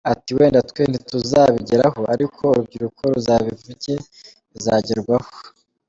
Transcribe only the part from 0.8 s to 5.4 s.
ntituzabigeraho ariko urubyiruko ruzabivuge bizagerwaho.